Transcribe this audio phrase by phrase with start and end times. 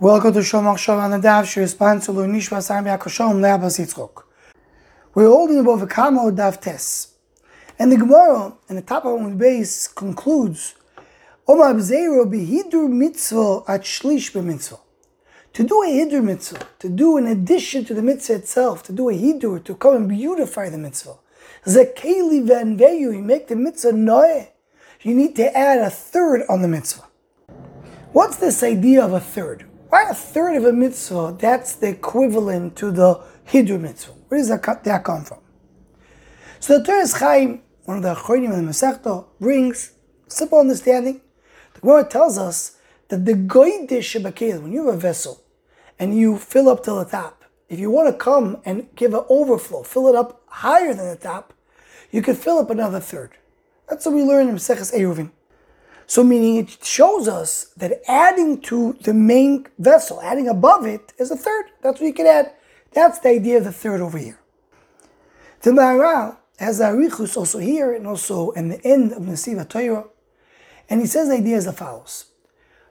[0.00, 4.24] Welcome to Shomach Shav on the Dav Shir Sponsor Nishva Sam Yakoshom Leabas Yitzchok.
[5.14, 7.14] We're holding above a Kamo Dav Tes.
[7.78, 10.74] And the Gemara in the top of the base concludes
[11.46, 14.80] Omar Bzeiro Behidur Mitzvah at Shlish B'Mitzvah.
[15.52, 19.10] To do a Hidur Mitzvah, to do in addition to the Mitzvah itself, to do
[19.10, 21.14] a Hidur, to come and beautify the Mitzvah.
[21.66, 24.48] Zekeli Venveyu, you make the Mitzvah Noeh.
[25.02, 27.04] You need to add a third on the Mitzvah.
[28.10, 29.66] What's this idea of a third?
[29.94, 31.36] Why a third of a mitzvah?
[31.38, 34.10] That's the equivalent to the Hidur mitzvah.
[34.26, 35.38] Where does that, come from?
[36.58, 39.92] So the Toras Chaim, one of the Achronim of the Masechta, brings
[40.26, 41.20] simple understanding.
[41.74, 42.76] The Gemara tells us
[43.06, 45.44] that the goydish shabakel, when you have a vessel
[45.96, 49.24] and you fill up to the top, if you want to come and give an
[49.28, 51.54] overflow, fill it up higher than the top,
[52.10, 53.30] you can fill up another third.
[53.88, 55.30] That's what we learn in Maseches Eruvin.
[56.06, 61.30] So meaning it shows us that adding to the main vessel, adding above it, is
[61.30, 61.66] a third.
[61.82, 62.52] That's what you can add.
[62.92, 64.38] That's the idea of the third over here.
[65.62, 70.04] The Maharal has Arichus also here and also in the end of Nesiva Torah.
[70.88, 72.26] And he says the idea is as follows.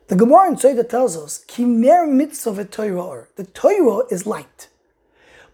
[0.08, 3.28] The Gemara in Tzayda tells us, Kimer mitzvah Torah.
[3.36, 4.68] The Torah is light.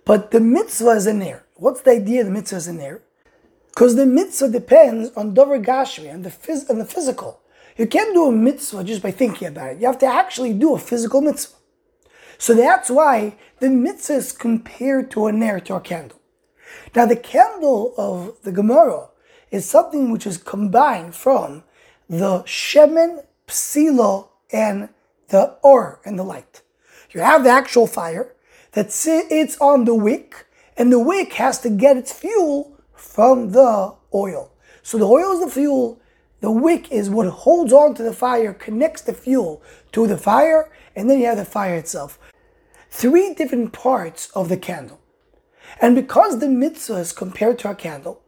[0.05, 1.45] But the mitzvah is in there.
[1.55, 3.01] What's the idea the mitzvah is in there?
[3.67, 7.41] Because the mitzvah depends on Dover Gashmi and the, phys- and the physical.
[7.77, 9.79] You can't do a mitzvah just by thinking about it.
[9.79, 11.55] You have to actually do a physical mitzvah.
[12.37, 16.19] So that's why the mitzvah is compared to a nair, to a candle.
[16.95, 19.09] Now, the candle of the Gemara
[19.51, 21.63] is something which is combined from
[22.09, 24.89] the shemen, psilo, and
[25.29, 26.61] the or and the light.
[27.11, 28.35] You have the actual fire
[28.73, 33.95] that it's on the wick, and the wick has to get its fuel from the
[34.13, 34.51] oil.
[34.81, 35.99] So the oil is the fuel,
[36.41, 40.71] the wick is what holds on to the fire, connects the fuel to the fire,
[40.95, 42.17] and then you have the fire itself.
[42.89, 44.99] Three different parts of the candle.
[45.81, 48.21] And because the mitzvah is compared to a candle,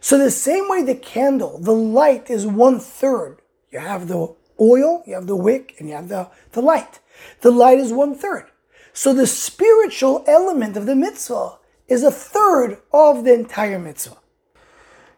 [0.00, 3.38] so the same way the candle, the light is one third.
[3.70, 7.00] You have the oil, you have the wick, and you have the, the light.
[7.40, 8.46] The light is one third.
[8.92, 11.58] So the spiritual element of the mitzvah
[11.88, 14.16] is a third of the entire mitzvah.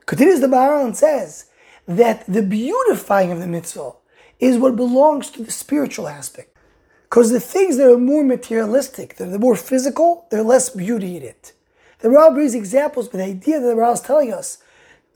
[0.06, 1.49] Continues the and says,
[1.90, 3.92] that the beautifying of the mitzvah
[4.38, 6.56] is what belongs to the spiritual aspect.
[7.02, 11.52] Because the things that are more materialistic, they're more physical, they're less beauty in it.
[11.98, 14.58] The Rav brings examples, but the idea that the Rav is telling us,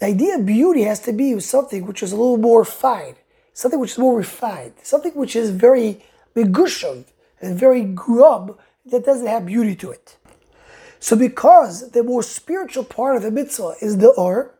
[0.01, 3.15] the idea of beauty has to be something which is a little more fine,
[3.53, 6.05] something which is more refined, something which is very
[6.35, 7.05] begushav
[7.41, 10.17] and very grub that doesn't have beauty to it.
[10.99, 14.55] So because the more spiritual part of the mitzvah is the or,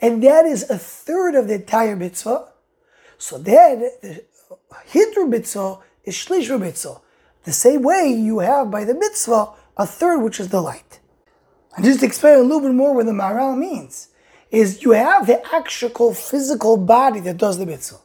[0.00, 2.48] and that is a third of the entire mitzvah.
[3.18, 4.24] So then the
[4.90, 7.00] Hidur mitzvah is Shlish mitzvah.
[7.44, 11.00] The same way you have by the mitzvah a third, which is the light.
[11.76, 14.08] And just to explain a little bit more what the Maharal means,
[14.50, 17.98] is you have the actual physical body that does the mitzvah.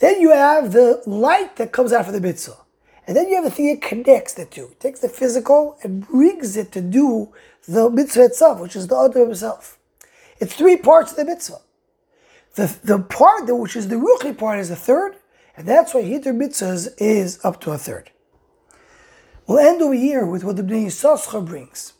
[0.00, 2.58] Then you have the light that comes out of the mitzvah.
[3.06, 4.66] And then you have the thing that connects the two.
[4.72, 7.32] It takes the physical and brings it to do
[7.66, 9.78] the mitzvah itself, which is the other himself.
[10.42, 11.60] It's three parts of the mitzvah.
[12.56, 15.14] The, the part that, which is the ruchli part is a third,
[15.56, 18.10] and that's why Hidur mitzvahs is up to a third.
[19.46, 21.92] We'll end over here with what the Bnei Yissaschar brings.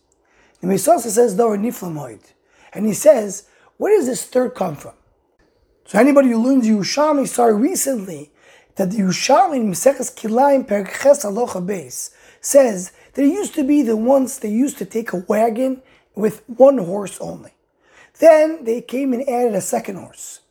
[0.60, 2.32] The Bnei Yissaschar says Dor Niflamoid,
[2.72, 4.94] and he says, where does this third come from?
[5.84, 8.32] So anybody who learns Yerushalmi saw recently
[8.74, 12.10] that the Yerushalmi in Meseches Kilayim Perches Alocha Beis
[12.40, 15.80] says it used to be the ones they used to take a wagon
[16.16, 17.52] with one horse only.
[18.22, 20.42] Then they came and added a second horse.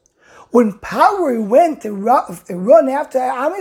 [0.50, 3.54] When Paro went to run after Am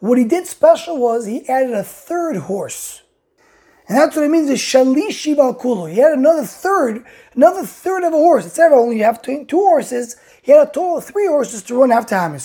[0.00, 3.02] what he did special was he added a third horse.
[3.86, 5.92] And that's what it means, is Shalishi Balkulu.
[5.92, 7.04] He had another third,
[7.36, 8.46] another third of a horse.
[8.46, 11.92] Instead of only have two, horses, he had a total of three horses to run
[11.92, 12.36] after Am.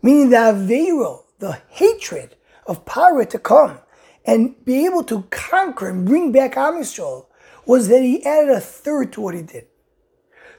[0.00, 2.36] Meaning the Aveiro, the hatred
[2.66, 3.80] of Paro to come
[4.24, 6.82] and be able to conquer and bring back Am
[7.66, 9.66] was that he added a third to what he did.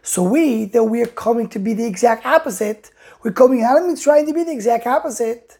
[0.05, 2.91] So we, that we are coming to be the exact opposite,
[3.23, 5.57] we're coming out of trying to be the exact opposite.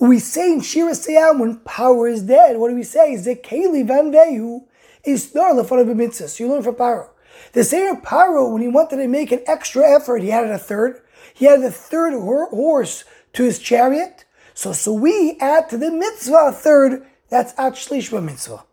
[0.00, 3.14] We say in Shira Siyam, when power is dead, what do we say?
[3.14, 4.64] Zekeli van vehu
[5.04, 6.26] is not the fun of a mitzvah.
[6.26, 7.10] So you learn from Paro.
[7.52, 11.00] The same Paro, when he wanted to make an extra effort, he added a third.
[11.32, 13.04] He added a third horse
[13.34, 14.24] to his chariot.
[14.54, 17.06] So, so we add to the mitzvah a third.
[17.28, 18.64] That's at Shlishma mitzvah.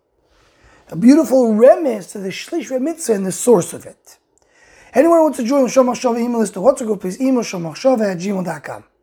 [0.90, 4.18] A beautiful remiss to the Shlishma mitzvah and the source of it.
[4.96, 8.14] Anyone who wants to join Shomach Shava email list to WhatsApp group, please email shomachshava
[8.14, 8.86] at gmail.com.